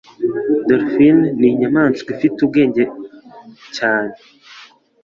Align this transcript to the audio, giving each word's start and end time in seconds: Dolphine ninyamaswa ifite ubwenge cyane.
Dolphine 0.67 1.25
ninyamaswa 1.39 2.07
ifite 2.15 2.37
ubwenge 2.45 2.83
cyane. 3.75 4.13